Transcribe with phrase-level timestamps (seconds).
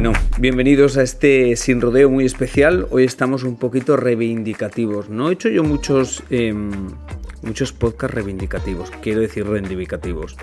[0.00, 2.86] Bueno, bienvenidos a este sin rodeo muy especial.
[2.90, 5.08] Hoy estamos un poquito reivindicativos.
[5.08, 6.54] No he hecho yo muchos, eh,
[7.42, 10.36] muchos podcasts reivindicativos, quiero decir reivindicativos.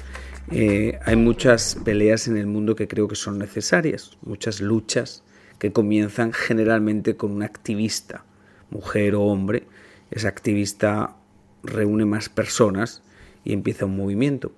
[0.51, 5.23] Eh, hay muchas peleas en el mundo que creo que son necesarias, muchas luchas
[5.57, 8.25] que comienzan generalmente con un activista,
[8.71, 9.63] mujer o hombre.
[10.11, 11.15] Ese activista
[11.63, 13.04] reúne más personas
[13.45, 14.51] y empieza un movimiento.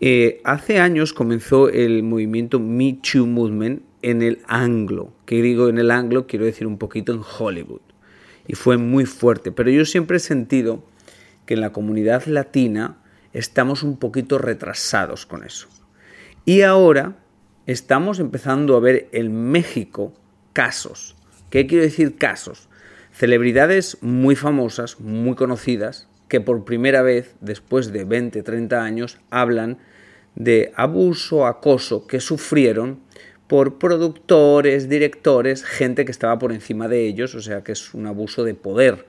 [0.00, 5.12] Eh, hace años comenzó el movimiento Me Too Movement en el anglo.
[5.26, 7.82] Que digo en el anglo, quiero decir un poquito en Hollywood.
[8.46, 9.52] Y fue muy fuerte.
[9.52, 10.82] Pero yo siempre he sentido
[11.44, 15.68] que en la comunidad latina estamos un poquito retrasados con eso.
[16.44, 17.18] Y ahora
[17.66, 20.14] estamos empezando a ver en México
[20.52, 21.16] casos.
[21.50, 22.68] ¿Qué quiero decir casos?
[23.12, 29.78] Celebridades muy famosas, muy conocidas, que por primera vez, después de 20, 30 años, hablan
[30.36, 33.00] de abuso, acoso que sufrieron
[33.48, 38.06] por productores, directores, gente que estaba por encima de ellos, o sea que es un
[38.06, 39.06] abuso de poder.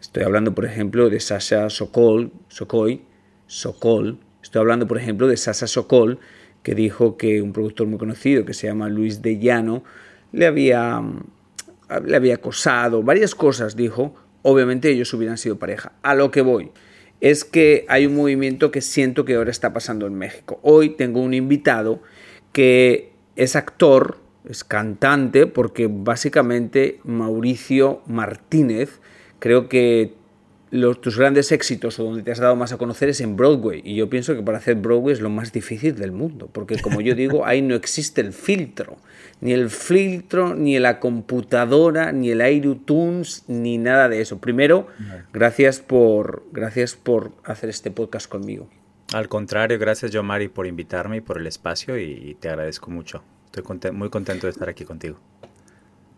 [0.00, 3.02] Estoy hablando, por ejemplo, de Sasha Sokol, Sokoy,
[3.46, 4.18] Sokol.
[4.42, 6.18] Estoy hablando, por ejemplo, de Sasha Sokol,
[6.62, 9.84] que dijo que un productor muy conocido que se llama Luis de Llano
[10.32, 11.02] le había,
[12.06, 14.14] le había acosado, varias cosas dijo.
[14.46, 15.92] Obviamente ellos hubieran sido pareja.
[16.02, 16.70] A lo que voy
[17.22, 20.60] es que hay un movimiento que siento que ahora está pasando en México.
[20.62, 22.02] Hoy tengo un invitado
[22.52, 29.00] que es actor, es cantante, porque básicamente Mauricio Martínez,
[29.38, 30.14] creo que
[30.74, 33.80] los, tus grandes éxitos o donde te has dado más a conocer es en Broadway.
[33.84, 37.00] Y yo pienso que para hacer Broadway es lo más difícil del mundo, porque como
[37.00, 38.96] yo digo, ahí no existe el filtro.
[39.40, 44.38] Ni el filtro, ni la computadora, ni el iTunes, ni nada de eso.
[44.38, 44.88] Primero,
[45.32, 48.68] gracias por, gracias por hacer este podcast conmigo.
[49.12, 53.22] Al contrario, gracias yo Mari por invitarme y por el espacio y te agradezco mucho.
[53.46, 55.20] Estoy muy contento de estar aquí contigo.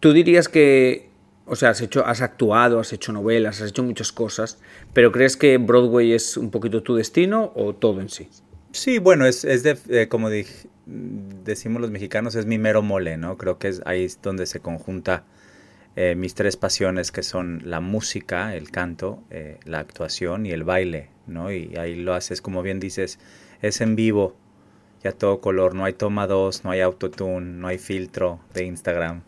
[0.01, 1.11] ¿Tú dirías que,
[1.47, 4.59] o sea, has, hecho, has actuado, has hecho novelas, has hecho muchas cosas,
[4.93, 8.29] pero crees que Broadway es un poquito tu destino o todo en sí?
[8.73, 10.29] Sí, bueno, es, es de, eh, como
[10.87, 13.39] decimos los mexicanos, es mi mero mole, ¿no?
[13.39, 15.25] Creo que es ahí es donde se conjunta
[15.95, 20.63] eh, mis tres pasiones que son la música, el canto, eh, la actuación y el
[20.63, 21.51] baile, ¿no?
[21.51, 23.19] Y ahí lo haces, como bien dices,
[23.63, 24.37] es en vivo,
[25.03, 29.23] ya todo color, no hay toma dos, no hay autotune, no hay filtro de Instagram,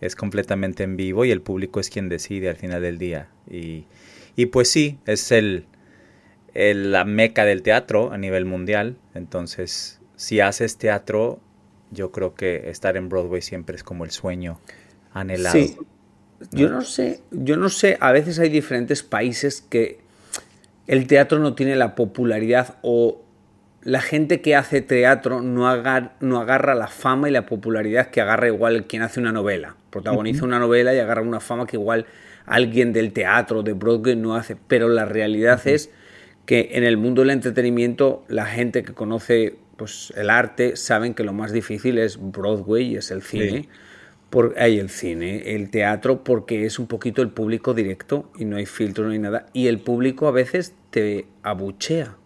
[0.00, 3.28] es completamente en vivo y el público es quien decide al final del día.
[3.50, 3.84] Y,
[4.36, 5.66] y pues sí, es el,
[6.54, 11.40] el, la meca del teatro a nivel mundial, entonces si haces teatro,
[11.90, 14.60] yo creo que estar en Broadway siempre es como el sueño
[15.12, 15.56] anhelado.
[15.56, 15.76] Sí.
[16.52, 19.98] Yo no sé, yo no sé, a veces hay diferentes países que
[20.86, 23.22] el teatro no tiene la popularidad o
[23.82, 28.20] la gente que hace teatro no, agar, no agarra la fama y la popularidad que
[28.20, 29.76] agarra igual quien hace una novela.
[29.90, 30.48] Protagoniza uh -huh.
[30.48, 32.06] una novela y agarra una fama que igual
[32.46, 34.56] alguien del teatro, de Broadway no hace.
[34.56, 35.74] Pero la realidad uh -huh.
[35.74, 35.90] es
[36.44, 41.22] que en el mundo del entretenimiento la gente que conoce pues, el arte saben que
[41.22, 43.50] lo más difícil es Broadway y es el cine.
[43.50, 43.68] Sí
[44.30, 48.56] por, hay el cine, el teatro, porque es un poquito el público directo y no
[48.56, 49.46] hay filtro, no hay nada.
[49.52, 52.16] Y el público a veces te abuchea.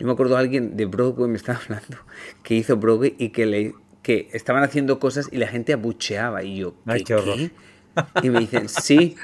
[0.00, 1.98] Yo me acuerdo de alguien de Broadway, me estaba hablando,
[2.42, 6.42] que hizo Broadway y que, le, que estaban haciendo cosas y la gente abucheaba.
[6.42, 7.16] Y yo, ¿qué, Ay, qué.
[7.16, 7.50] ¿qué?
[8.22, 9.16] Y me dicen, sí,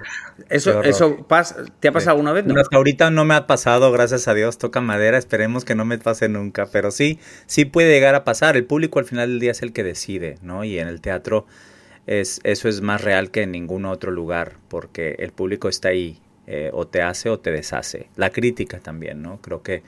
[0.50, 2.44] eso, eso pasa, ¿te ha pasado alguna vez?
[2.44, 2.60] No?
[2.60, 5.98] Hasta ahorita no me ha pasado, gracias a Dios, toca madera, esperemos que no me
[5.98, 8.56] pase nunca, pero sí, sí puede llegar a pasar.
[8.56, 10.64] El público al final del día es el que decide, ¿no?
[10.64, 11.46] Y en el teatro
[12.06, 16.20] es, eso es más real que en ningún otro lugar, porque el público está ahí
[16.46, 18.08] eh, o te hace o te deshace.
[18.16, 19.40] La crítica también, ¿no?
[19.40, 19.84] Creo que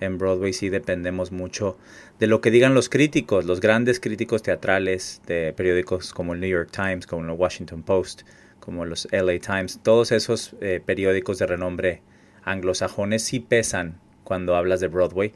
[0.00, 1.76] en Broadway sí dependemos mucho
[2.18, 6.50] de lo que digan los críticos, los grandes críticos teatrales de periódicos como el New
[6.50, 8.22] York Times, como el Washington Post,
[8.60, 12.02] como los LA Times, todos esos eh, periódicos de renombre
[12.44, 15.32] anglosajones sí pesan cuando hablas de Broadway,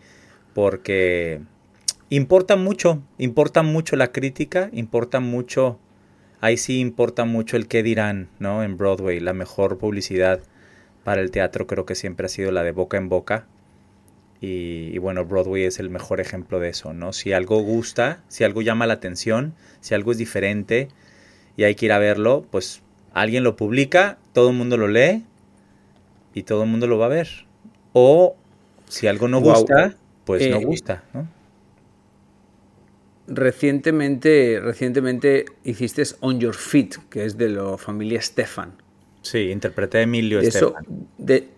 [0.55, 1.41] porque
[2.11, 5.79] importa mucho, importa mucho la crítica, importa mucho,
[6.41, 8.63] ahí sí importa mucho el qué dirán, ¿no?
[8.63, 10.41] En Broadway, la mejor publicidad
[11.05, 13.47] para el teatro creo que siempre ha sido la de boca en boca.
[14.41, 17.13] Y, bueno, Broadway es el mejor ejemplo de eso, ¿no?
[17.13, 20.89] Si algo gusta, si algo llama la atención, si algo es diferente
[21.57, 22.83] y hay que ir a verlo, pues
[23.13, 25.25] alguien lo publica, todo el mundo lo lee
[26.35, 27.29] y todo el mundo lo va a ver.
[27.93, 28.37] O
[28.89, 31.29] si algo no gusta, pues no eh, gusta, ¿no?
[33.27, 38.73] Recientemente, recientemente hiciste On Your Feet, que es de la familia Stefan.
[39.21, 40.75] Sí, interpreté a Emilio Eso,
[41.19, 41.49] de...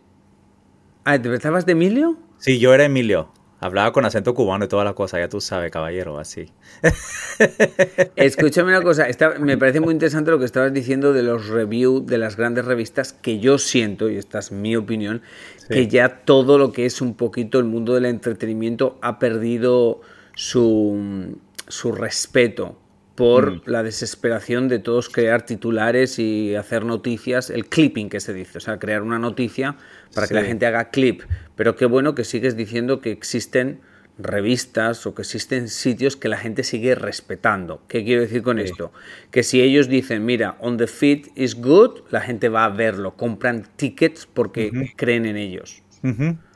[1.05, 2.19] Ah, ¿interpretabas de Emilio?
[2.41, 3.29] Sí, yo era Emilio.
[3.63, 6.47] Hablaba con acento cubano y toda la cosa, ya tú sabes, caballero, así.
[8.17, 9.07] Escúchame una cosa,
[9.39, 13.13] me parece muy interesante lo que estabas diciendo de los reviews de las grandes revistas,
[13.13, 15.21] que yo siento, y esta es mi opinión,
[15.69, 20.01] que ya todo lo que es un poquito el mundo del entretenimiento ha perdido
[20.35, 21.37] su,
[21.69, 22.80] su respeto
[23.21, 23.63] por mm.
[23.67, 28.61] la desesperación de todos crear titulares y hacer noticias, el clipping que se dice, o
[28.63, 29.77] sea, crear una noticia
[30.15, 31.25] para que la gente haga clip.
[31.55, 33.83] Pero qué bueno que sigues diciendo que existen
[34.17, 37.83] revistas o que existen sitios que la gente sigue respetando.
[37.89, 38.91] ¿Qué quiero decir con esto?
[39.31, 43.17] Que si ellos dicen, mira, on the feed is good, la gente va a verlo,
[43.19, 45.83] compran tickets porque creen en ellos.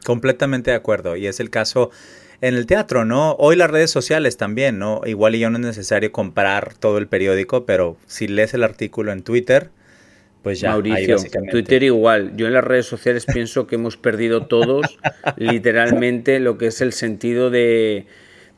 [0.07, 1.15] Completamente de acuerdo.
[1.15, 1.91] Y es el caso
[2.44, 3.32] en el teatro, ¿no?
[3.38, 5.00] Hoy las redes sociales también, ¿no?
[5.06, 9.12] Igual y ya no es necesario comprar todo el periódico, pero si lees el artículo
[9.12, 9.70] en Twitter,
[10.43, 10.70] pues ya.
[10.70, 11.17] Mauricio,
[11.50, 12.37] Twitter igual.
[12.37, 14.99] Yo en las redes sociales pienso que hemos perdido todos
[15.38, 18.05] literalmente lo que es el sentido de,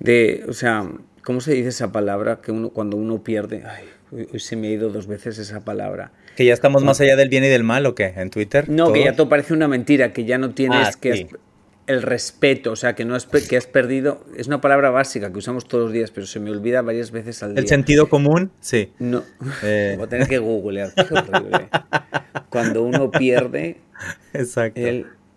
[0.00, 0.90] de, o sea,
[1.22, 2.40] ¿cómo se dice esa palabra?
[2.42, 3.84] Que uno, cuando uno pierde, ay,
[4.32, 6.10] hoy se me ha ido dos veces esa palabra.
[6.34, 8.12] ¿Que ya estamos más allá del bien y del mal o qué?
[8.16, 8.68] ¿En Twitter?
[8.68, 11.28] No, que ya todo parece una mentira, que ya no tienes ah, que
[11.86, 15.38] el respeto, o sea, que no es que has perdido, es una palabra básica que
[15.38, 17.62] usamos todos los días, pero se me olvida varias veces al día.
[17.62, 18.90] El sentido común, sí.
[18.98, 19.22] No,
[19.62, 19.94] eh.
[19.96, 20.92] voy a tener que googlear.
[22.50, 23.78] Cuando uno pierde
[24.32, 24.80] Exacto.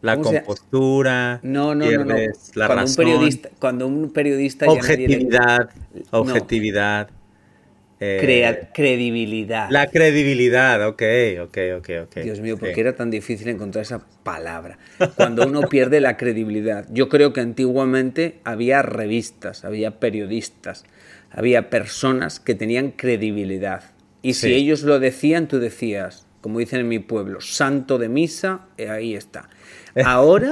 [0.01, 2.15] la compostura, no, no, no, no,
[2.55, 5.69] la cuando Un periodista, cuando un periodista objetividad,
[6.11, 7.07] objetividad.
[7.07, 7.19] Crea
[8.01, 9.69] eh, credibilidad.
[9.69, 11.03] La credibilidad, ok,
[11.41, 12.15] ok, ok, ok.
[12.23, 14.77] Dios mío, ¿por qué era tan difícil encontrar esa palabra?
[15.15, 16.85] Cuando uno pierde la credibilidad.
[16.91, 20.85] Yo creo que antiguamente había revistas, había periodistas,
[21.29, 23.83] había personas que tenían credibilidad.
[24.21, 28.61] Y si ellos lo decían, tú decías, como dicen en mi pueblo, santo de misa,
[28.77, 29.49] eh, ahí está.
[30.05, 30.51] Ahora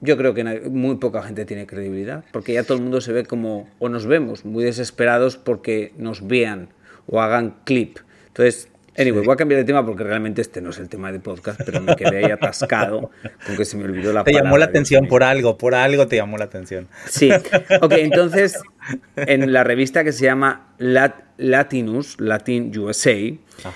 [0.00, 3.24] yo creo que muy poca gente tiene credibilidad, porque ya todo el mundo se ve
[3.24, 6.68] como, o nos vemos muy desesperados porque nos vean
[7.06, 7.98] o hagan clip.
[8.28, 11.18] Entonces, anyway, voy a cambiar de tema porque realmente este no es el tema de
[11.18, 13.10] podcast, pero me quedé ahí atascado
[13.46, 16.16] con que se me olvidó la Te llamó la atención por algo, por algo te
[16.16, 16.86] llamó la atención.
[17.06, 17.30] Sí,
[17.80, 18.60] ok, entonces
[19.16, 23.16] en la revista que se llama Latinus, Latin USA,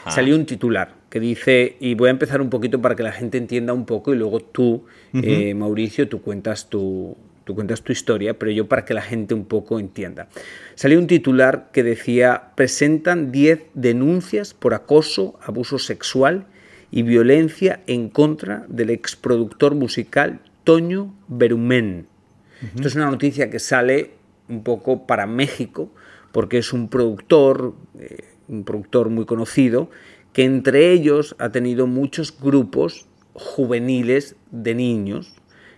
[0.09, 3.37] salió un titular que dice, y voy a empezar un poquito para que la gente
[3.37, 8.39] entienda un poco y luego tú, eh, Mauricio, tú cuentas tu, tú cuentas tu historia,
[8.39, 10.29] pero yo para que la gente un poco entienda.
[10.75, 16.47] Salió un titular que decía, presentan 10 denuncias por acoso, abuso sexual
[16.91, 22.07] y violencia en contra del exproductor musical Toño Berumen.
[22.75, 24.13] Esto es una noticia que sale
[24.49, 25.93] un poco para México,
[26.33, 29.91] porque es un productor, eh, un productor muy conocido,
[30.33, 35.35] que entre ellos ha tenido muchos grupos juveniles de niños,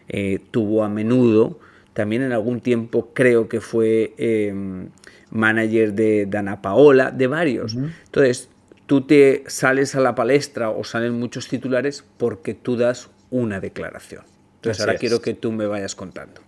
[0.09, 1.59] eh, tuvo a menudo,
[1.93, 4.89] también en algún tiempo creo que fue em,
[5.31, 7.75] manager de Dana Paola, de varios.
[7.75, 8.49] Entonces,
[8.87, 14.25] tú te sales a la palestra o salen muchos titulares porque tú das una declaración.
[14.57, 16.41] Entonces, ahora quiero que tú me vayas contando.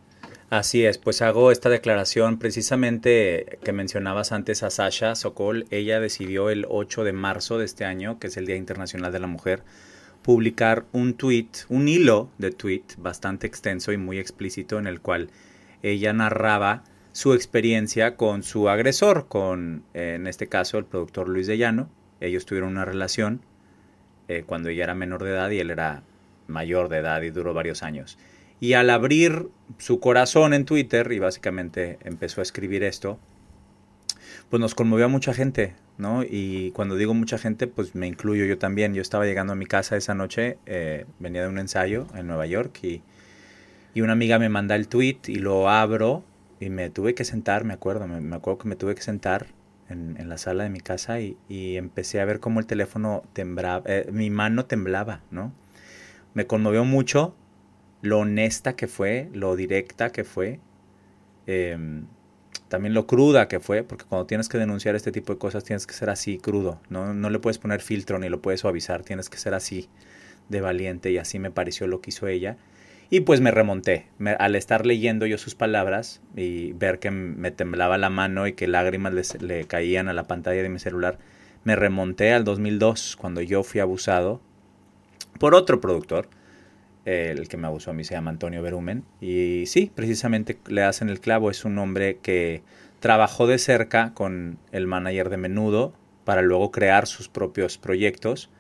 [0.49, 5.67] Así es, pues hago esta declaración precisamente que mencionabas antes a Sasha Sokol.
[5.71, 9.19] Ella decidió el 8 de marzo de este año, que es el Día Internacional de
[9.19, 9.65] la Mujer,
[10.23, 15.31] publicar un tweet, un hilo de tweet bastante extenso y muy explícito en el cual
[15.83, 21.59] ella narraba su experiencia con su agresor, con en este caso el productor Luis de
[21.59, 21.91] Llano.
[22.21, 23.41] Ellos tuvieron una relación
[24.29, 26.05] eh, cuando ella era menor de edad y él era
[26.47, 28.17] mayor de edad y duró varios años.
[28.61, 29.49] Y al abrir
[29.79, 33.19] su corazón en Twitter, y básicamente empezó a escribir esto,
[34.51, 36.23] pues nos conmovió a mucha gente, ¿no?
[36.23, 38.95] Y cuando digo mucha gente, pues me incluyo yo también.
[38.95, 42.47] Yo estaba llegando a mi casa esa noche, eh, venía de un ensayo en Nueva
[42.47, 43.03] York y,
[43.95, 46.25] y, una amiga me manda el tweet y lo abro
[46.61, 49.47] y me tuve que sentar, me acuerdo, me, acuerdo que me tuve que sentar
[49.89, 53.25] en, en, la sala de mi casa y, y, empecé a ver cómo el teléfono
[53.33, 55.53] temblaba, eh, mi mano temblaba, ¿no?
[56.35, 57.35] Me conmovió mucho
[58.07, 60.61] lo honesta que fue, lo directa que fue.
[61.47, 61.77] Eh,
[62.69, 65.87] también lo cruda que fue, porque cuando tienes que denunciar este tipo de cosas tienes
[65.87, 69.31] que ser así crudo, no, no le puedes poner filtro ni lo puedes suavizar, tienes
[69.31, 69.89] que ser así
[70.49, 72.57] de valiente y así me pareció lo que hizo ella.
[73.09, 74.09] Y pues me remonté,
[74.39, 78.67] al estar leyendo yo sus palabras y ver que me temblaba la mano y que
[78.67, 81.19] lágrimas le caían a la pantalla de mi celular,
[81.63, 84.41] me remonté al 2002 cuando yo fui abusado
[85.39, 86.29] por otro productor
[87.07, 89.05] el que me abusó a mí se llama Antonio Berumen.
[89.21, 91.51] Y sí, precisamente le hacen el clavo.
[91.51, 92.63] Es un hombre que
[93.01, 95.95] trabajó de cerca con el manager de Menudo
[96.25, 98.51] para luego crear sus propios proyectos.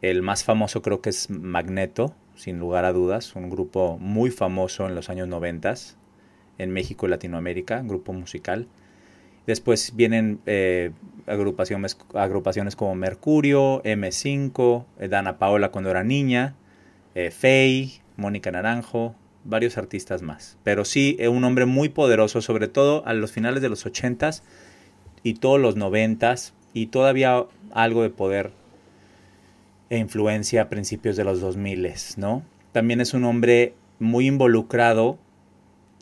[0.00, 4.86] El más famoso creo que es Magneto, sin lugar a dudas, un grupo muy famoso
[4.86, 5.74] en los años 90
[6.58, 8.68] en México y Latinoamérica, un grupo musical.
[9.46, 10.92] Después vienen eh,
[11.26, 16.54] agrupaciones, agrupaciones como Mercurio, M5, Dana Paola cuando era niña,
[17.16, 20.58] eh, Mónica Naranjo, varios artistas más.
[20.62, 24.42] Pero sí, es un hombre muy poderoso, sobre todo a los finales de los 80s
[25.22, 28.52] y todos los 90s y todavía algo de poder
[29.88, 32.42] e influencia a principios de los 2000, ¿no?
[32.72, 35.18] También es un hombre muy involucrado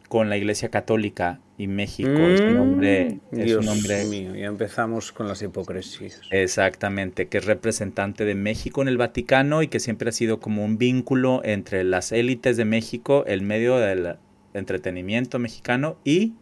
[0.09, 2.11] con la Iglesia Católica y México.
[2.11, 3.18] es un hombre.
[3.30, 6.20] Mm, es un hombre, mío, ya empezamos con las hipocresías.
[6.30, 10.64] Exactamente, que es representante de México en el Vaticano y que siempre ha sido como
[10.64, 14.16] un vínculo entre las élites de México, el medio del
[14.52, 16.32] entretenimiento mexicano y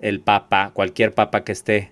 [0.00, 1.90] el Papa, cualquier Papa que esté.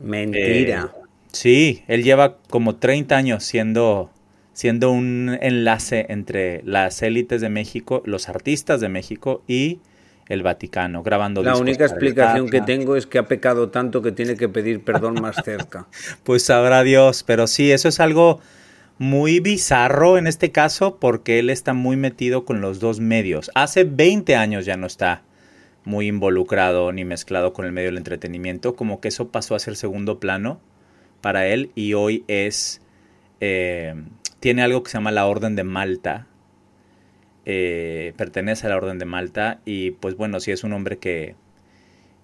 [0.00, 0.92] Mentira.
[0.94, 4.10] Eh, sí, él lleva como 30 años siendo
[4.52, 9.80] siendo un enlace entre las élites de México, los artistas de México y
[10.28, 14.36] el Vaticano, grabando La única explicación que tengo es que ha pecado tanto que tiene
[14.36, 15.86] que pedir perdón más cerca.
[16.24, 18.40] pues sabrá Dios, pero sí, eso es algo
[18.98, 23.50] muy bizarro en este caso porque él está muy metido con los dos medios.
[23.54, 25.22] Hace 20 años ya no está
[25.84, 29.76] muy involucrado ni mezclado con el medio del entretenimiento, como que eso pasó a ser
[29.76, 30.60] segundo plano
[31.20, 32.80] para él y hoy es...
[33.40, 33.94] Eh,
[34.40, 36.26] tiene algo que se llama la Orden de Malta,
[37.44, 41.34] eh, pertenece a la Orden de Malta y pues bueno, sí es un hombre que,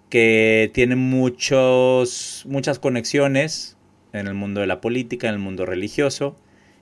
[0.08, 3.76] que tiene muchos, muchas conexiones
[4.12, 6.36] en el mundo de la política, en el mundo religioso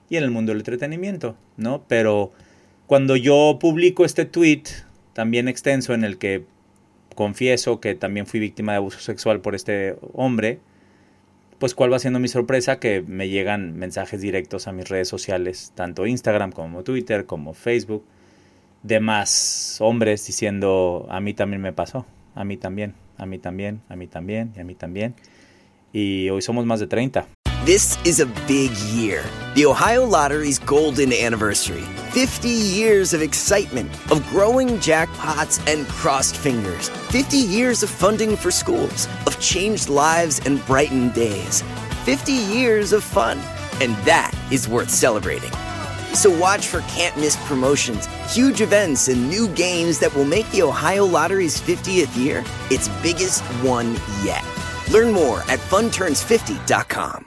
[0.09, 1.83] y en el mundo del entretenimiento, ¿no?
[1.87, 2.31] Pero
[2.87, 4.63] cuando yo publico este tweet
[5.13, 6.45] también extenso en el que
[7.15, 10.59] confieso que también fui víctima de abuso sexual por este hombre,
[11.59, 15.73] pues cuál va siendo mi sorpresa que me llegan mensajes directos a mis redes sociales,
[15.75, 18.05] tanto Instagram como Twitter como Facebook,
[18.83, 22.05] de más hombres diciendo, a mí también me pasó,
[22.35, 25.15] a mí también, a mí también, a mí también y a mí también.
[25.91, 27.27] Y hoy somos más de 30.
[27.65, 29.23] This is a big year.
[29.53, 31.83] The Ohio Lottery's golden anniversary.
[32.11, 36.89] 50 years of excitement, of growing jackpots and crossed fingers.
[37.11, 41.61] 50 years of funding for schools, of changed lives and brightened days.
[42.05, 43.37] 50 years of fun.
[43.81, 45.51] And that is worth celebrating.
[46.13, 50.61] So watch for can't miss promotions, huge events, and new games that will make the
[50.61, 54.43] Ohio Lottery's 50th year its biggest one yet.
[54.91, 57.25] Learn more at funturns50.com.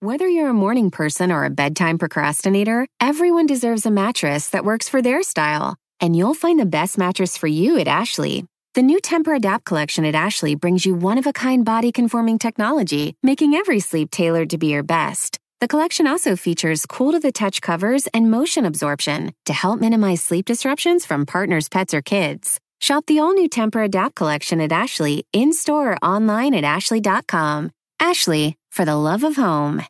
[0.00, 4.90] Whether you're a morning person or a bedtime procrastinator, everyone deserves a mattress that works
[4.90, 5.76] for their style.
[6.00, 8.44] And you'll find the best mattress for you at Ashley.
[8.74, 12.38] The new Temper Adapt collection at Ashley brings you one of a kind body conforming
[12.38, 15.38] technology, making every sleep tailored to be your best.
[15.58, 20.22] The collection also features cool to the touch covers and motion absorption to help minimize
[20.22, 22.60] sleep disruptions from partners, pets, or kids.
[22.78, 27.70] Shop the all new Temper Adapt collection at Ashley in store or online at ashley.com.
[27.98, 29.80] Ashley, for the love of home.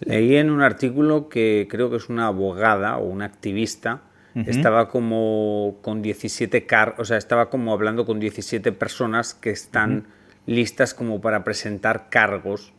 [0.00, 4.02] Leí en un artículo que creo que es una abogada o una activista.
[4.34, 4.48] Uh -huh.
[4.50, 9.90] Estaba como con 17 car, o sea, estaba como hablando con 17 personas que están
[9.90, 10.52] uh -huh.
[10.54, 12.73] listas como para presentar cargos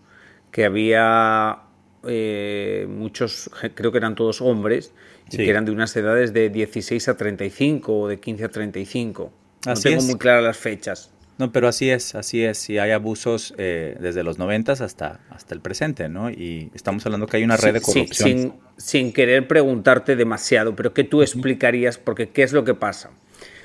[0.56, 1.58] que había
[2.08, 4.94] eh, muchos, creo que eran todos hombres,
[5.28, 5.36] sí.
[5.36, 9.34] y que eran de unas edades de 16 a 35 o de 15 a 35.
[9.66, 10.06] No así tengo es.
[10.06, 11.12] muy claras las fechas.
[11.38, 12.70] No, pero así es, así es.
[12.70, 16.30] Y hay abusos eh, desde los 90 hasta, hasta el presente, ¿no?
[16.30, 18.30] Y estamos hablando que hay una red sí, de corrupción.
[18.30, 22.76] Sí, sin, sin, querer preguntarte demasiado, pero que tú explicarías, porque ¿qué es lo que
[22.76, 23.12] pasa?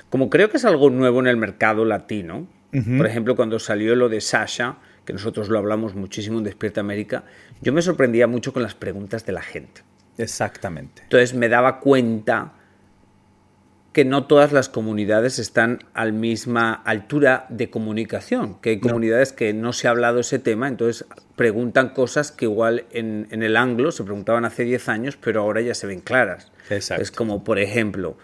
[0.08, 4.08] Como creo que es algo nuevo en el mercado latino, Por ejemplo, cuando salió lo
[4.08, 7.24] de Sasha, que nosotros lo hablamos muchísimo en Despierta América,
[7.60, 9.82] yo me sorprendía mucho con las preguntas de la gente.
[10.18, 11.02] Exactamente.
[11.02, 12.52] Entonces me daba cuenta
[13.92, 19.32] que no todas las comunidades están a la misma altura de comunicación, que hay comunidades
[19.32, 23.90] que no se ha hablado ese tema, entonces preguntan cosas que igual en, el anglo
[23.90, 26.52] se preguntaban hace 10 años, pero ahora ya se ven claras.
[26.68, 27.02] Exacto.
[27.02, 28.16] Es como, por ejemplo,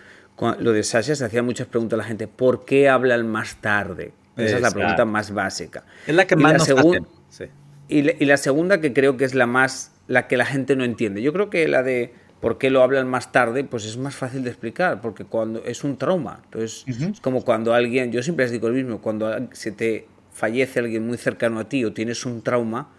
[0.61, 4.13] lo de Sasha se hacía muchas preguntas a la gente, ¿por qué hablan más tarde?
[4.37, 5.85] Esa es la pregunta más básica.
[6.07, 6.97] Es la que más nos
[7.31, 7.45] sí.
[7.89, 10.85] y, y la segunda que creo que es la más, la que la gente no
[10.85, 11.23] entiende.
[11.23, 13.65] Yo creo que la de ¿Por qué lo hablan más tarde?
[13.65, 16.43] Pues es más fácil de explicar, porque cuando es un trauma.
[16.45, 20.81] Entonces, es como cuando alguien, yo siempre les digo lo mismo, cuando se te fallece
[20.81, 22.93] alguien muy cercano a ti o tienes un trauma,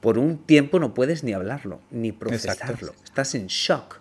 [0.00, 2.94] por un tiempo no puedes ni hablarlo, ni procesarlo.
[3.04, 4.00] Estás en shock.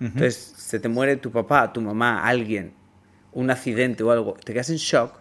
[0.00, 2.72] Entonces, se te muere tu papá, tu mamá, alguien,
[3.32, 5.14] un accidente o algo, te quedas en shock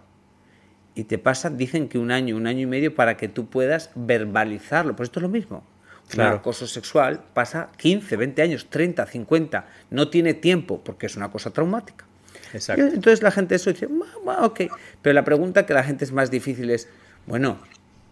[0.99, 3.89] y te pasa, dicen que un año, un año y medio para que tú puedas
[3.95, 4.97] verbalizarlo.
[4.97, 5.63] Pues esto es lo mismo.
[6.09, 6.31] Claro.
[6.31, 9.65] Un acoso sexual pasa 15, 20 años, 30, 50.
[9.91, 12.03] No tiene tiempo porque es una cosa traumática.
[12.51, 12.83] Exacto.
[12.83, 13.87] entonces la gente eso dice,
[14.25, 14.61] ok.
[15.01, 16.89] Pero la pregunta que la gente es más difícil es,
[17.27, 17.59] bueno,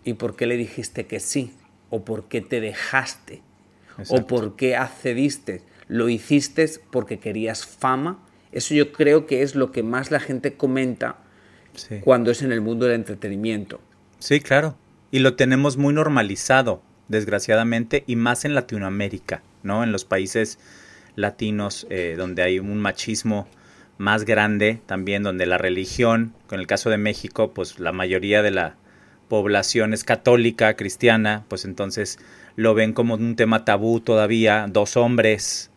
[0.05, 1.53] ¿y por qué le dijiste que sí?
[1.89, 3.41] ¿O por qué te dejaste?
[4.07, 5.61] ¿O por qué accediste?
[5.89, 8.23] ¿Lo hiciste porque querías fama?
[8.53, 11.17] Eso yo creo que es lo que más la gente comenta
[12.01, 13.79] cuando es en el mundo del entretenimiento.
[14.19, 14.75] Sí, claro.
[15.11, 19.83] Y lo tenemos muy normalizado desgraciadamente, y más en Latinoamérica, ¿no?
[19.83, 20.59] En los países
[21.15, 23.47] latinos eh, donde hay un machismo
[23.97, 28.51] más grande, también donde la religión, con el caso de México, pues la mayoría de
[28.51, 28.75] la
[29.27, 32.19] población es católica, cristiana, pues entonces
[32.55, 35.71] lo ven como un tema tabú todavía, dos hombres,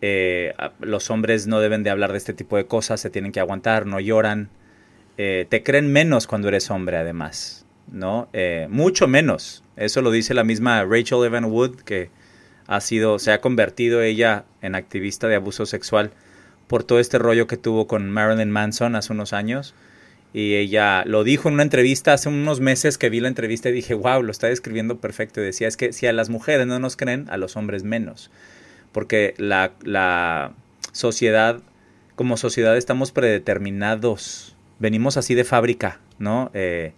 [0.00, 3.40] eh, los hombres no deben de hablar de este tipo de cosas, se tienen que
[3.40, 4.48] aguantar, no lloran,
[5.18, 8.28] eh, te creen menos cuando eres hombre además, ¿no?
[8.70, 12.10] mucho menos, eso lo dice la misma Rachel Evan Wood, que
[12.66, 16.12] ha sido, se ha convertido ella en activista de abuso sexual
[16.68, 19.74] por todo este rollo que tuvo con Marilyn Manson hace unos años.
[20.34, 23.72] Y ella lo dijo en una entrevista hace unos meses que vi la entrevista y
[23.72, 25.40] dije, wow, lo está describiendo perfecto.
[25.40, 28.30] Y decía, es que si a las mujeres no nos creen, a los hombres menos.
[28.92, 30.52] Porque la, la
[30.92, 31.62] sociedad,
[32.14, 34.54] como sociedad estamos predeterminados.
[34.78, 36.50] Venimos así de fábrica, ¿no?
[36.54, 36.92] Eh,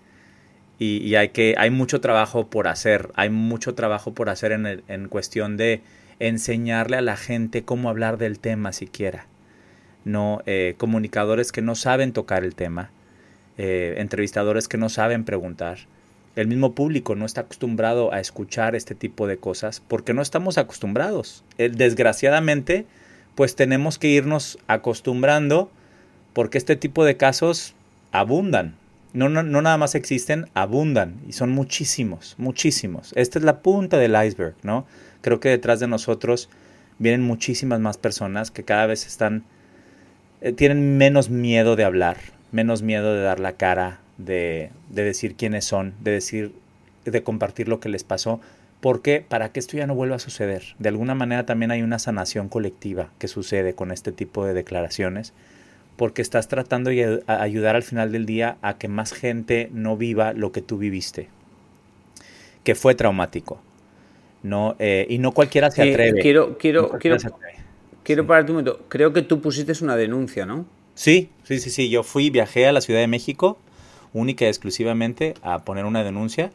[0.79, 5.09] y, hay, que, hay mucho trabajo por hacer, hay mucho trabajo por hacer en, en
[5.09, 5.83] cuestión de
[6.21, 9.27] enseñarle a la gente cómo hablar del tema siquiera.
[10.07, 12.91] No, eh, comunicadores que no saben tocar el tema,
[13.59, 15.81] eh, entrevistadores que no saben preguntar.
[16.35, 20.57] El mismo público no está acostumbrado a escuchar este tipo de cosas porque no estamos
[20.57, 21.45] acostumbrados.
[21.59, 22.87] desgraciadamente,
[23.35, 25.71] pues tenemos que irnos acostumbrando
[26.33, 27.75] porque este tipo de casos
[28.13, 28.75] abundan
[29.13, 33.13] no, no, no nada más existen, abundan y son muchísimos, muchísimos.
[33.17, 34.87] Esta es la punta del iceberg, ¿no?
[35.21, 36.49] Creo que detrás de nosotros
[36.99, 39.45] vienen muchísimas más personas que cada vez están,
[40.41, 42.19] eh, tienen menos miedo de hablar,
[42.53, 46.55] menos miedo de dar la cara, de, de decir quiénes son, de decir,
[47.05, 48.41] de compartir lo que les pasó.
[48.81, 50.63] porque Para que esto ya no vuelva a suceder.
[50.79, 55.33] De alguna manera también hay una sanación colectiva que sucede con este tipo de declaraciones
[56.01, 60.33] porque estás tratando de ayudar al final del día a que más gente no viva
[60.33, 61.29] lo que tú viviste,
[62.65, 63.61] que fue traumático.
[64.43, 66.23] No, eh, y no cualquiera se atreve.
[66.23, 67.19] quiero, quiero, quiero,
[68.03, 68.81] quiero pararte un momento.
[68.89, 70.65] Creo que tú pusiste una denuncia, ¿no?
[70.95, 71.91] Sí, sí, sí, sí.
[71.91, 73.59] Yo fui, viajé a la Ciudad de México,
[74.15, 76.51] única y exclusivamente, a poner una denuncia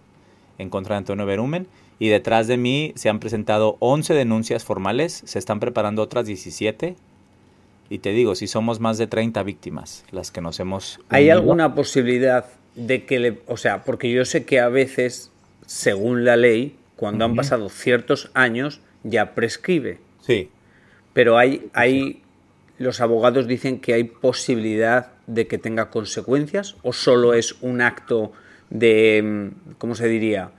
[0.57, 1.67] en contra de Antonio Berumen.
[1.99, 6.95] Y detrás de mí se han presentado 11 denuncias formales, se están preparando otras 17
[7.89, 10.99] y te digo, si somos más de 30 víctimas las que nos hemos...
[11.09, 12.45] ¿Hay alguna posibilidad
[12.75, 13.41] de que le...
[13.47, 15.31] O sea, porque yo sé que a veces,
[15.65, 19.99] según la ley, cuando han pasado ciertos años, ya prescribe.
[20.21, 20.49] Sí.
[21.13, 22.21] Pero hay, hay...
[22.77, 28.31] Los abogados dicen que hay posibilidad de que tenga consecuencias o solo es un acto
[28.69, 29.51] de...
[29.77, 30.51] ¿Cómo se diría?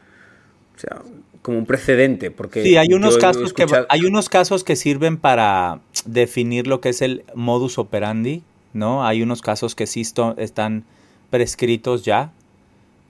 [0.77, 1.03] O sea,
[1.47, 5.79] como un precedente, porque sí, hay unos casos que hay unos casos que sirven para
[6.05, 9.07] definir lo que es el modus operandi, ¿no?
[9.07, 10.03] Hay unos casos que sí
[10.39, 10.85] están
[11.31, 12.33] prescritos ya,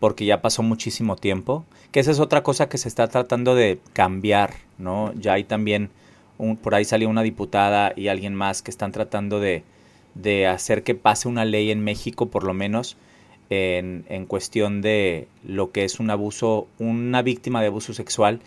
[0.01, 3.81] porque ya pasó muchísimo tiempo, que esa es otra cosa que se está tratando de
[3.94, 5.14] cambiar, ¿no?
[5.18, 5.88] Ya hay también
[6.37, 9.62] un, por ahí salió una diputada y alguien más que están tratando de,
[10.14, 12.99] de hacer que pase una ley en México, por lo menos,
[13.50, 18.40] en, en, cuestión de lo que es un abuso, una víctima de abuso sexual,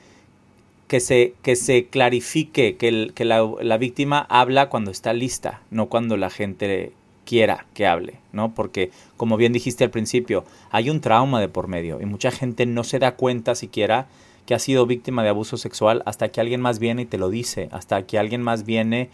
[0.88, 5.86] que se, que se clarifique, que, que la, la, víctima habla cuando está lista, no
[5.86, 6.94] cuando la gente
[7.26, 8.56] quiera que hable, ¿no?
[8.56, 12.66] Porque, como bien dijiste al principio, hay un trauma de por medio y mucha gente
[12.66, 14.08] no se da cuenta siquiera
[14.48, 17.30] que ha sido víctima de abuso sexual hasta que alguien más viene y te lo
[17.30, 19.12] dice, hasta que alguien más viene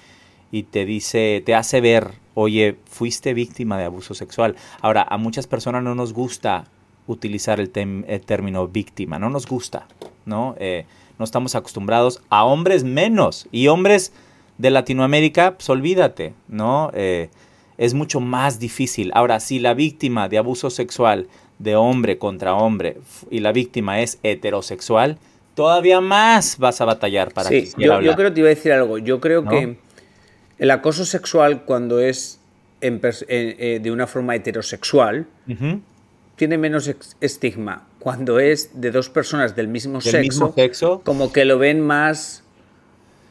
[0.56, 4.56] y te dice, te hace ver, oye, fuiste víctima de abuso sexual.
[4.80, 6.63] Ahora, a muchas personas no nos gusta
[7.08, 9.86] utilizar el, término víctima, no nos gusta,
[10.26, 10.56] ¿no?
[10.58, 10.86] Eh,
[11.20, 14.13] no estamos acostumbrados a hombres menos y hombres
[14.58, 16.89] de Latinoamérica, pues olvídate, ¿no?
[16.94, 17.28] Eh,
[17.78, 19.12] es mucho más difícil.
[19.13, 21.28] Ahora, si la víctima de abuso sexual
[21.60, 25.18] de hombre contra hombre y la víctima es heterosexual,
[25.54, 28.72] todavía más vas a batallar para sí, yo, yo, creo que te iba a decir
[28.72, 28.98] algo.
[29.00, 29.84] Yo creo que
[30.58, 32.39] el acoso sexual cuando es
[32.82, 35.28] eh, de una forma heterosexual
[36.36, 36.91] tiene menos
[37.22, 37.88] estigma.
[38.00, 42.44] Cuando es de dos personas del mismo, sexo, sexo, como que lo ven más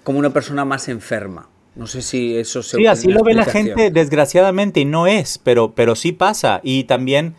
[0.02, 1.48] como una persona más enferma.
[1.76, 2.76] No sé si eso se...
[2.76, 6.60] Sí, así lo ve la gente desgraciadamente y no es, pero, pero sí pasa.
[6.62, 7.34] Y también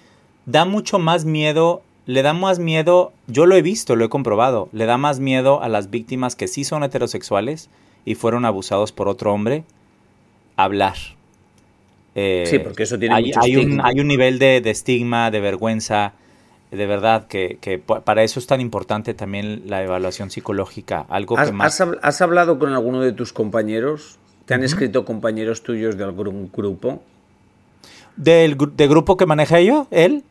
[0.46, 4.70] da mucho más miedo, le da más miedo, yo lo he visto, lo he comprobado,
[4.72, 7.70] le da más miedo a las víctimas que sí son heterosexuales
[8.06, 9.64] y fueron abusados por otro hombre
[10.56, 10.96] hablar.
[12.14, 15.42] Eh, sí, porque eso tiene hay, mucho hay un, hay un nivel de, estigma, de
[15.42, 16.14] vergüenza,
[16.72, 17.60] de verdad que,
[18.04, 21.06] para eso es tan importante también la evaluación psicológica.
[21.10, 21.82] Algo ¿Has, que más...
[22.02, 24.18] ¿Has hablado con alguno de tus compañeros?
[24.46, 27.02] ¿Te han escrito compañeros tuyos de algún grupo?
[28.16, 29.88] ¿Del grupo que maneja yo?
[29.92, 30.24] ¿Él?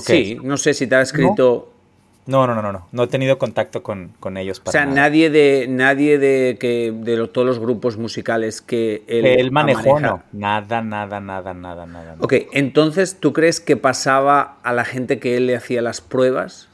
[0.00, 1.68] Sí, no sé si te ha escrito.
[1.68, 1.73] No,
[2.26, 2.86] no, no, no, no.
[2.90, 4.70] No he tenido contacto con, ellos para.
[4.70, 9.50] O sea, nadie de nadie de que de todos los grupos musicales que él, él
[9.50, 10.22] manejó, no.
[10.32, 12.16] Nada, nada, nada, nada, nada.
[12.20, 16.68] Ok, entonces, ¿tú crees que pasaba a la gente que él le hacía las pruebas?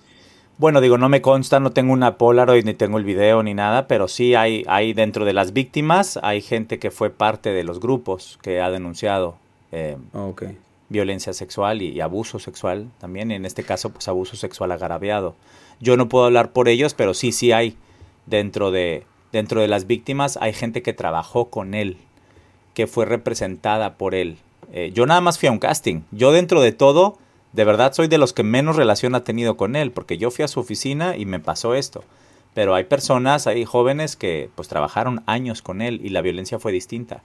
[0.57, 3.89] Bueno, digo, no me consta, no tengo una Polaroid, ni tengo el video, ni nada,
[3.89, 7.81] pero sí hay, hay dentro de las víctimas, hay gente que fue parte de los
[7.81, 9.37] grupos que ha denunciado.
[9.73, 10.59] Eh, okay
[10.91, 15.35] violencia sexual y, abuso sexual también, en este caso pues abuso sexual agraviado.
[15.81, 17.77] Yo no puedo hablar por ellos, pero sí, sí hay
[18.27, 21.97] dentro de, dentro de las víctimas, hay gente que trabajó con él,
[22.75, 24.37] que fue representada por él.
[24.73, 26.03] Eh, yo nada más fui a un casting.
[26.11, 27.19] Yo dentro de todo,
[27.53, 30.45] de verdad soy de los que menos relación ha tenido con él, porque yo fui
[30.45, 32.05] a su oficina y me pasó esto.
[32.53, 36.73] Pero hay personas, hay jóvenes que pues trabajaron años con él y la violencia fue
[36.73, 37.23] distinta.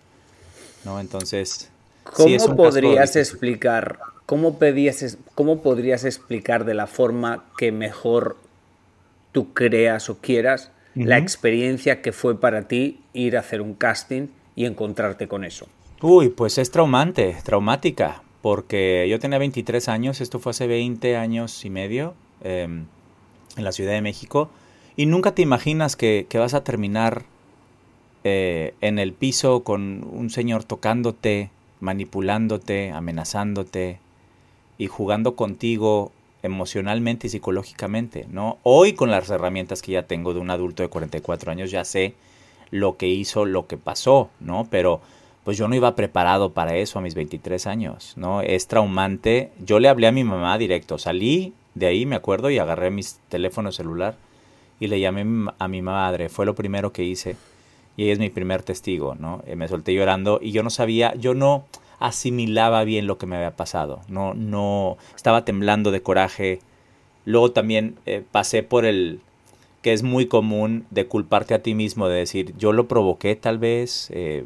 [0.84, 0.99] ¿No?
[0.99, 1.71] Entonces,
[2.13, 4.57] ¿Cómo podrías explicar, cómo,
[5.35, 8.37] cómo podrías explicar de la forma que mejor
[9.31, 14.27] tú creas o quieras la experiencia que fue para ti ir a hacer un casting
[14.55, 15.67] y encontrarte con eso?
[16.01, 21.65] Uy, pues es traumante, traumática, porque yo tenía 23 años, esto fue hace 20 años
[21.65, 22.13] y medio
[22.43, 22.85] em,
[23.57, 24.49] en la Ciudad de México,
[24.95, 27.23] y nunca te imaginas que, vas a terminar
[28.23, 31.49] eh, en el piso con un señor tocándote,
[31.85, 33.99] manipulándote, amenazándote
[34.77, 36.11] y jugando contigo
[36.43, 38.57] emocionalmente y psicológicamente, ¿no?
[38.63, 42.15] Hoy con las herramientas que ya tengo de un adulto de 44 años ya sé
[42.71, 44.67] lo que hizo, lo que pasó, ¿no?
[44.69, 44.99] Pero
[45.43, 48.41] pues yo no iba preparado para eso a mis 23 años, ¿no?
[48.41, 49.51] Es traumante.
[49.63, 53.03] Yo le hablé a mi mamá directo, salí de ahí, me acuerdo, y agarré mi
[53.29, 54.15] teléfono celular
[54.79, 57.37] y le llamé a mi madre, fue lo primero que hice
[57.97, 59.43] y ella es mi primer testigo, ¿no?
[59.47, 61.65] Eh, me solté llorando y yo no sabía, yo no
[61.99, 66.60] asimilaba bien lo que me había pasado, no, no, estaba temblando de coraje.
[67.25, 69.19] Luego también eh, pasé por el
[69.81, 73.60] que es muy común de culparte a ti mismo, de decir, yo lo provoqué tal
[73.60, 74.43] vez, eh,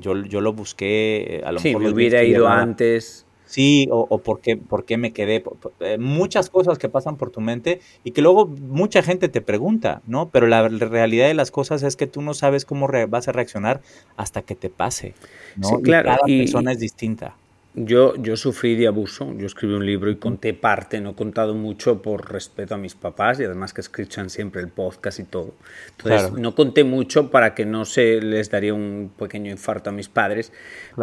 [0.00, 3.26] yo, yo lo busqué, a lo sí, me hubiera ido antes.
[3.50, 5.42] Sí, o, o por, qué, por, qué, me quedé.
[5.80, 10.02] Eh, muchas cosas que pasan por tu mente y que luego mucha gente te pregunta,
[10.06, 10.28] ¿no?
[10.28, 13.80] Pero la, realidad de las cosas es que tú no sabes cómo vas a reaccionar
[14.16, 15.14] hasta que te pase,
[15.56, 15.66] ¿no?
[15.66, 16.12] Sí, claro.
[16.12, 17.34] Y cada persona es distinta.
[17.74, 21.52] Yo, yo sufrí de abuso, yo escribí un libro y conté parte, no he contado
[21.54, 25.54] mucho por respeto a mis papás y además que escuchan siempre el podcast y todo.
[25.98, 30.08] Entonces no conté mucho para que no se les daría un pequeño infarto a mis
[30.08, 30.52] padres,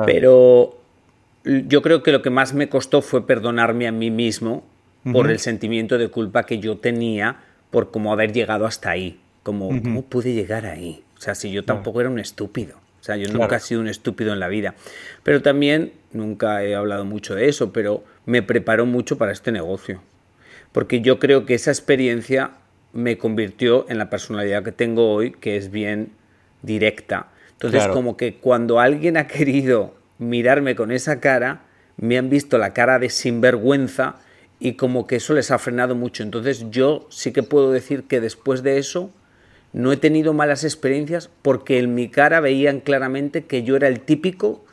[0.05, 0.86] pero
[1.67, 4.65] yo creo que lo que más me costó fue perdonarme a mí mismo
[5.11, 7.37] por el sentimiento de culpa que yo tenía
[7.71, 9.21] por cómo haber llegado hasta ahí.
[9.43, 11.03] Como, ¿cómo pude llegar ahí?
[11.17, 12.77] O sea, si yo tampoco era un estúpido.
[12.99, 14.75] O sea, yo nunca he sido un estúpido en la vida.
[15.23, 20.01] Pero también, nunca he hablado mucho de eso, pero me preparó mucho para este negocio.
[20.73, 22.51] Porque yo creo que esa experiencia
[22.91, 26.11] me convirtió en la personalidad que tengo hoy, que es bien
[26.61, 27.27] directa.
[27.53, 31.61] Entonces, como que cuando alguien ha querido mirarme con esa cara,
[31.97, 34.15] me han visto la cara de sinvergüenza
[34.59, 36.23] y como que eso les ha frenado mucho.
[36.23, 39.11] Entonces yo sí que puedo decir que después de eso
[39.73, 43.99] no he tenido malas experiencias porque en mi cara veían claramente que yo era el
[44.01, 44.63] típico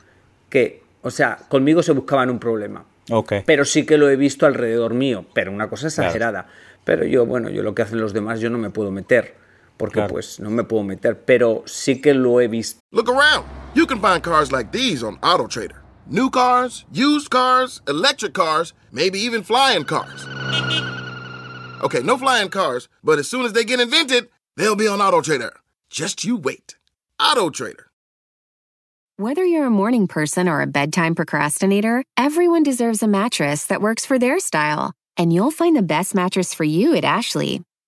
[0.49, 2.87] que O sea, conmigo se buscaban un problema.
[3.11, 3.43] Okay.
[3.45, 6.47] Pero sí que lo he visto alrededor mío, pero una cosa exagerada.
[6.85, 9.35] Pero yo, bueno, yo lo que hacen los demás yo no me puedo meter,
[9.77, 10.13] porque claro.
[10.13, 12.81] pues no me puedo meter, pero sí que lo he visto.
[12.93, 13.47] Look around.
[13.75, 15.77] You can find cars like these on AutoTrader.
[16.07, 20.27] New cars, used cars, electric cars, maybe even flying cars.
[21.83, 25.51] Okay, no flying cars, but as soon as they get invented, they'll be on AutoTrader.
[25.91, 26.77] Just you wait.
[27.21, 27.85] AutoTrader.
[29.17, 34.05] Whether you're a morning person or a bedtime procrastinator, everyone deserves a mattress that works
[34.05, 34.93] for their style.
[35.17, 37.63] And you'll find the best mattress for you at Ashley.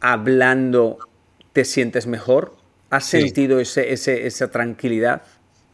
[0.00, 0.98] hablando
[1.52, 2.54] te sientes mejor?
[2.90, 3.20] ¿Has sí.
[3.20, 5.22] sentido ese, ese, esa tranquilidad?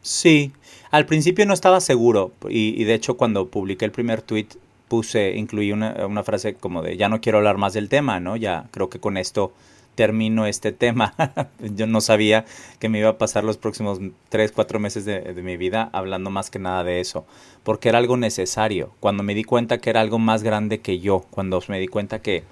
[0.01, 0.51] Sí,
[0.91, 4.47] al principio no estaba seguro y, y, de hecho cuando publiqué el primer tweet
[4.87, 8.37] puse, incluí una, una, frase como de ya no quiero hablar más del tema, ¿no?
[8.37, 9.51] Ya creo que con esto
[9.95, 11.13] termino este tema.
[11.59, 12.45] Yo no sabía
[12.79, 16.29] que me iba a pasar los próximos tres, cuatro meses de, de, mi vida hablando
[16.29, 17.25] más que nada de eso,
[17.63, 18.91] porque era algo necesario.
[18.99, 22.21] Cuando me di cuenta que era algo más grande que yo, cuando me di cuenta
[22.21, 22.43] que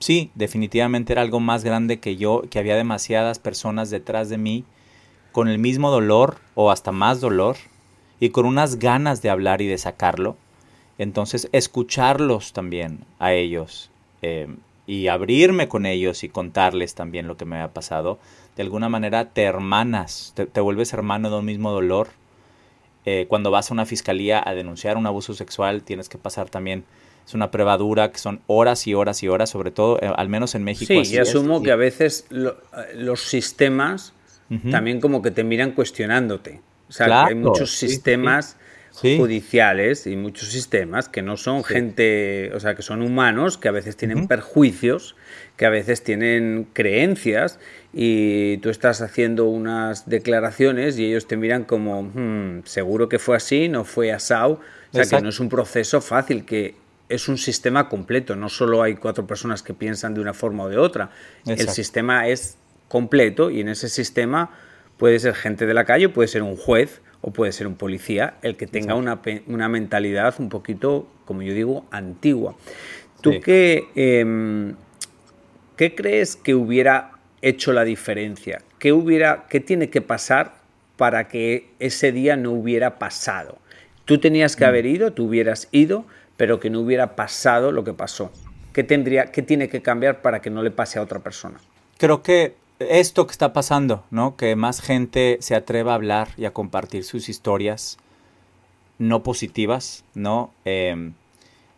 [0.00, 4.64] sí, definitivamente era algo más grande que yo, que había demasiadas personas detrás de mí
[5.32, 7.56] con el mismo dolor o hasta más dolor
[8.18, 10.36] y con unas ganas de hablar y de sacarlo.
[10.98, 13.90] Entonces, escucharlos también a ellos
[14.22, 14.48] eh,
[14.86, 18.18] y abrirme con ellos y contarles también lo que me ha pasado,
[18.56, 22.08] de alguna manera te hermanas, te, te vuelves hermano de un mismo dolor.
[23.06, 26.84] Eh, cuando vas a una fiscalía a denunciar un abuso sexual, tienes que pasar también
[27.30, 30.28] es una prueba dura que son horas y horas y horas, sobre todo, eh, al
[30.28, 30.92] menos en México.
[31.04, 31.62] Sí, y asumo es.
[31.62, 32.56] que a veces lo,
[32.96, 34.12] los sistemas
[34.50, 34.70] uh -huh.
[34.72, 36.60] también como que te miran cuestionándote.
[36.88, 38.56] O sea, claro, hay muchos sistemas
[38.90, 43.68] sí, judiciales y muchos sistemas que no son gente, o sea, que son humanos, que
[43.68, 44.28] a veces tienen uh -huh.
[44.28, 45.14] perjuicios,
[45.56, 47.60] que a veces tienen creencias
[47.92, 53.36] y tú estás haciendo unas declaraciones y ellos te miran como, hmm, seguro que fue
[53.36, 54.54] así, no fue asado.
[54.54, 55.18] O sea, Exacto.
[55.18, 56.74] que no es un proceso fácil, que
[57.10, 60.68] es un sistema completo, no solo hay cuatro personas que piensan de una forma o
[60.68, 61.62] de otra, Exacto.
[61.62, 62.56] el sistema es
[62.88, 64.50] completo y en ese sistema
[64.96, 68.34] puede ser gente de la calle, puede ser un juez o puede ser un policía,
[68.42, 72.54] el que tenga una, una, mentalidad un poquito, como yo digo, antigua.
[73.20, 73.40] ¿Tú sí.
[73.40, 74.74] qué, eh,
[75.76, 78.62] qué crees que hubiera hecho la diferencia?
[78.78, 80.54] ¿Qué, hubiera, ¿Qué tiene que pasar
[80.96, 83.58] para que ese día no hubiera pasado?
[84.06, 84.68] Tú tenías que mm.
[84.68, 86.06] haber ido, tú hubieras ido,
[86.40, 88.32] pero que no hubiera pasado lo que pasó.
[88.72, 91.60] ¿Qué, tendría, ¿Qué tiene que cambiar para que no le pase a otra persona?
[91.98, 94.36] Creo que esto que está pasando, ¿no?
[94.38, 97.98] Que más gente se atreva a hablar y a compartir sus historias
[98.96, 100.50] no positivas, ¿no?
[100.64, 101.12] Eh,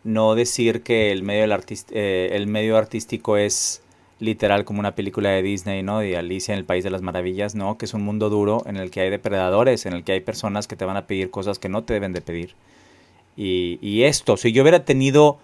[0.05, 1.53] no decir que el medio,
[1.91, 3.81] eh, el medio artístico es
[4.21, 5.99] literal como una película de Disney, ¿no?
[5.99, 7.77] De Alicia en el País de las Maravillas, ¿no?
[7.77, 10.69] Que es un mundo duro en el que hay depredadores, en el que hay personas
[10.69, 12.55] que te van a pedir cosas que no te deben de pedir.
[13.35, 15.37] Y, y esto, si yo hubiera tenido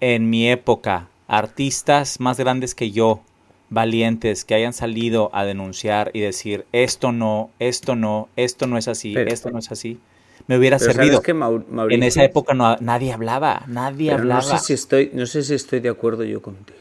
[0.00, 3.22] en mi época artistas más grandes que yo,
[3.70, 8.88] valientes, que hayan salido a denunciar y decir esto no, esto no, esto no es
[8.88, 9.98] así, pero, esto no es así,
[10.46, 11.22] me hubiera servido.
[11.22, 14.42] Que Mauricio, en esa época no, nadie hablaba, nadie hablaba.
[14.42, 16.78] No sé, si estoy, no sé si estoy de acuerdo yo contigo.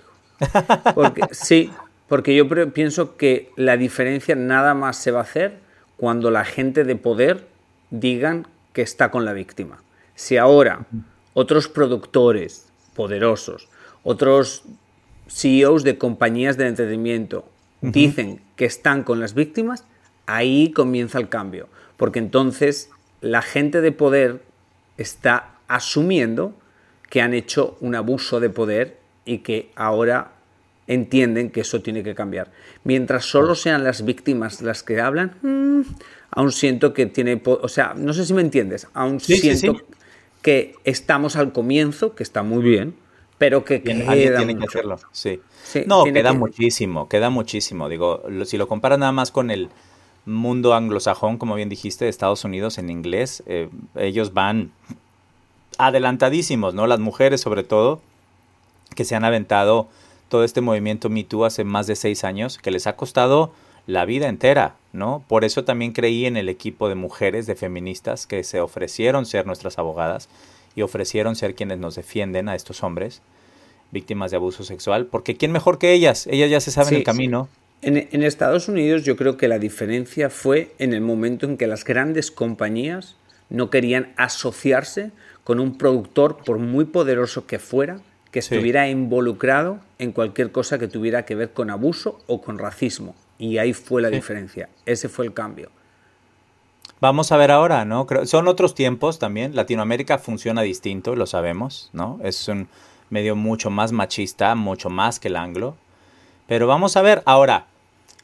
[0.94, 1.72] Porque, sí,
[2.08, 5.60] porque yo pienso que la diferencia nada más se va a hacer
[5.98, 7.48] cuando la gente de poder
[7.90, 9.80] digan que está con la víctima.
[10.16, 10.86] Si ahora
[11.34, 13.70] otros productores poderosos,
[14.04, 14.64] otros
[15.28, 17.46] CEOs de compañías de entretenimiento
[17.82, 17.92] uh -huh.
[17.92, 19.86] dicen que están con las víctimas,
[20.26, 21.68] ahí comienza el cambio.
[21.98, 22.90] Porque entonces
[23.22, 24.44] la gente de poder
[24.98, 26.54] está asumiendo
[27.10, 30.34] que han hecho un abuso de poder y que ahora
[30.88, 32.52] entienden que eso tiene que cambiar.
[32.84, 35.82] Mientras solo sean las víctimas las que hablan, mmm,
[36.32, 39.80] aún siento que tiene, o sea, no sé si me entiendes, aún sí, siento sí,
[39.80, 39.96] sí.
[40.44, 42.96] Que estamos al comienzo, que está muy bien,
[43.40, 45.40] pero que queda tiene que hacerlo, sí.
[45.88, 46.38] no, queda que...
[46.38, 47.90] muchísimo, queda muchísimo.
[47.90, 49.70] Digo, si lo comparas nada más con el
[50.26, 54.72] mundo anglosajón, como bien dijiste, de Estados Unidos en inglés, eh, ellos van
[55.78, 56.88] adelantadísimos, ¿no?
[56.88, 58.02] Las mujeres sobre todo,
[58.96, 59.88] que se han aventado
[60.30, 63.54] todo este movimiento Me Too hace más de seis años, que les ha costado
[63.88, 65.26] la vida entera, ¿no?
[65.28, 69.46] Por eso también creí en el equipo de mujeres, de feministas, que se ofrecieron ser
[69.46, 70.30] nuestras abogadas
[70.76, 73.22] y ofrecieron ser quienes nos defienden a estos hombres
[73.92, 76.28] víctimas de abuso sexual, porque ¿quién mejor que ellas?
[76.28, 77.48] Ellas ya se saben el camino.
[77.82, 81.68] En, en, Estados Unidos yo creo que la diferencia fue en el momento en que
[81.68, 83.18] las grandes compañías
[83.50, 85.12] no querían asociarse
[85.44, 88.00] con un productor, por muy poderoso que fuera,
[88.32, 93.16] que estuviera involucrado en cualquier cosa que tuviera que ver con abuso o con racismo.
[93.38, 94.70] Y ahí fue la diferencia.
[94.86, 95.70] Ese fue el cambio.
[97.00, 98.08] Vamos a ver ahora, ¿no?
[98.26, 99.56] son otros tiempos también.
[99.56, 102.20] Latinoamérica funciona distinto, lo sabemos, ¿no?
[102.24, 102.70] Es un
[103.10, 105.76] medio mucho más machista, mucho más que el anglo.
[106.48, 107.66] Pero vamos a ver ahora.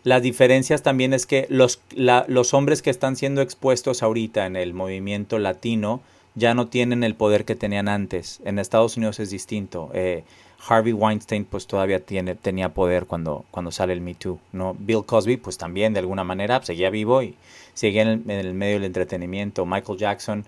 [0.03, 4.73] Las diferencias también es que los, los hombres que están siendo expuestos ahorita en el
[4.73, 6.01] movimiento latino
[6.35, 8.39] ya no tienen el poder que tenían antes.
[8.45, 9.91] En Estados Unidos es distinto.
[9.93, 10.23] Eh,
[10.67, 14.39] Harvey Weinstein pues todavía tiene, tenía poder cuando, cuando sale el Me Too.
[14.51, 14.75] ¿no?
[14.77, 17.35] Bill Cosby pues también de alguna manera seguía vivo y
[17.73, 19.65] seguía en el, medio del entretenimiento.
[19.65, 20.45] Michael Jackson,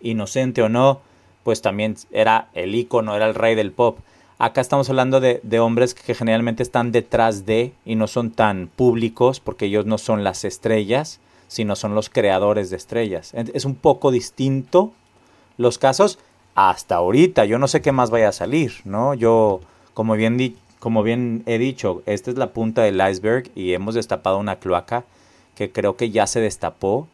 [0.00, 1.00] inocente o no,
[1.42, 3.98] pues también era el ícono, era el rey del pop.
[4.38, 8.68] Acá estamos hablando de, de, hombres que generalmente están detrás de y no son tan
[8.68, 11.18] públicos porque ellos no son las estrellas,
[11.48, 13.32] sino son los creadores de estrellas.
[13.34, 14.92] Es un poco distinto
[15.56, 16.20] los casos
[16.58, 17.44] hasta ahorita.
[17.44, 19.14] Yo no sé qué más vaya a salir, ¿no?
[19.14, 19.60] Yo,
[19.94, 24.38] como bien, como bien he dicho, esta es la punta del iceberg y hemos destapado
[24.38, 25.04] una cloaca
[25.54, 27.06] que creo que ya se destapó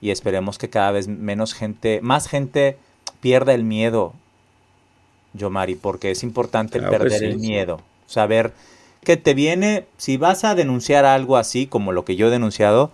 [0.00, 2.78] y esperemos que cada vez menos gente, más gente
[3.20, 4.12] pierda el miedo,
[5.32, 8.52] Yomari, porque es importante perder el miedo, saber
[9.02, 12.92] que te viene, si vas a denunciar algo así como lo que yo he denunciado,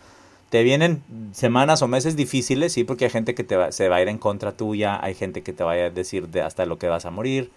[0.54, 4.02] te vienen semanas o meses difíciles, sí, porque hay gente que te se va a
[4.02, 6.86] ir en contra tuya, hay gente que te va a decir de hasta lo que
[6.86, 7.50] vas a morir,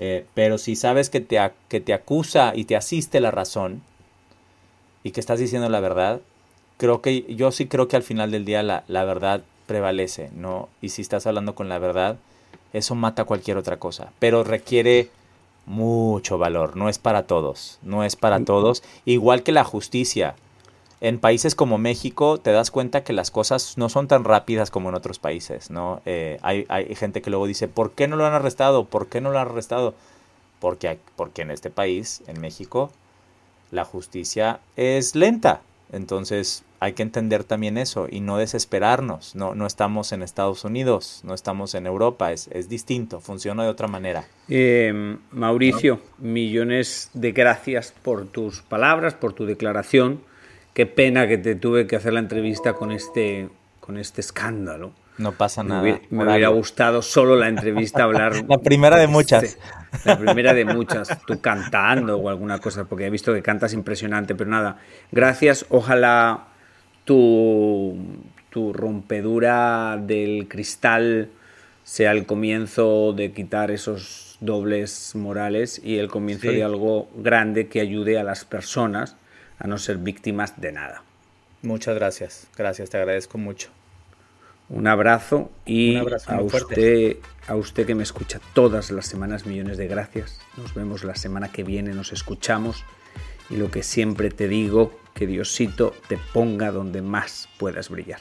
[0.00, 3.80] eh, pero si sabes que te, que te acusa y te asiste la razón
[5.04, 6.20] y que estás diciendo la verdad,
[6.78, 10.68] creo que yo sí creo que al final del día la, la verdad prevalece, ¿no?
[10.80, 12.16] Y si estás hablando con la verdad,
[12.72, 15.10] eso mata cualquier otra cosa, pero requiere
[15.64, 18.44] mucho valor, no es para todos, no es para mm.
[18.46, 20.34] todos, igual que la justicia
[21.02, 24.88] en países como México te das cuenta que las cosas no son tan rápidas como
[24.88, 26.00] en otros países, ¿no?
[26.06, 28.84] Eh, hay, hay, gente que luego dice, ¿por qué no lo han arrestado?
[28.84, 29.94] ¿Por qué no lo han arrestado?
[30.60, 32.92] Porque, porque en este país, en México,
[33.72, 35.62] la justicia es lenta.
[35.90, 39.34] Entonces hay que entender también eso y no desesperarnos.
[39.34, 43.70] No, no estamos en Estados Unidos, no estamos en Europa, es, es distinto, funciona de
[43.70, 44.28] otra manera.
[44.48, 50.20] Eh, Mauricio, millones de gracias por tus palabras, por tu declaración
[50.74, 53.48] qué pena que te tuve que hacer la entrevista con este,
[53.80, 54.92] con este escándalo.
[55.18, 55.82] No pasa nada.
[56.10, 58.44] Me hubiera, gustado solo la entrevista hablar.
[58.48, 59.58] la primera de muchas.
[60.04, 61.18] La primera de muchas.
[61.26, 64.78] Tú cantando o alguna cosa, porque he visto que cantas impresionante, pero nada.
[65.10, 65.66] Gracias.
[65.68, 66.48] Ojalá
[67.04, 67.96] tu,
[68.50, 71.28] tu rompedura del cristal
[71.84, 77.80] sea el comienzo de quitar esos dobles morales y el comienzo de algo grande que
[77.80, 79.16] ayude a las personas
[79.62, 81.04] a no ser víctimas de nada.
[81.62, 83.70] Muchas gracias, gracias, te agradezco mucho.
[84.68, 89.86] Un abrazo y a usted, a usted que me escucha todas las semanas, millones de
[89.86, 90.40] gracias.
[90.56, 92.84] Nos vemos la semana que viene, nos escuchamos
[93.50, 98.20] y lo que siempre te digo, que Diosito te ponga donde más puedas brillar.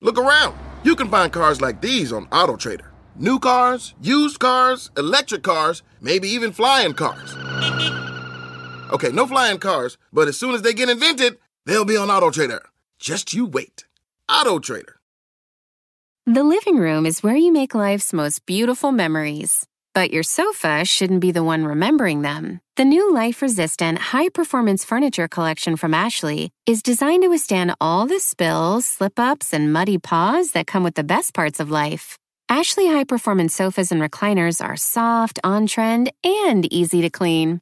[0.00, 0.54] Look around.
[0.84, 2.90] You can find cars like these on AutoTrader.
[3.16, 7.36] New cars, used cars, electric cars, maybe even flying cars.
[8.92, 12.30] Okay, no flying cars, but as soon as they get invented, they'll be on Auto
[12.30, 12.60] Trader.
[12.98, 13.86] Just you wait.
[14.28, 15.00] Auto Trader.
[16.26, 19.66] The living room is where you make life's most beautiful memories.
[19.94, 22.60] But your sofa shouldn't be the one remembering them.
[22.76, 28.04] The new life resistant, high performance furniture collection from Ashley is designed to withstand all
[28.06, 32.18] the spills, slip ups, and muddy paws that come with the best parts of life.
[32.50, 37.61] Ashley high performance sofas and recliners are soft, on trend, and easy to clean.